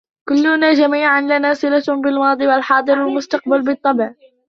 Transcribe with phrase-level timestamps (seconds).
[0.29, 4.11] كلنا جميعاً لنا صلة بالماضي والحاضر والمستقبل بالطبع.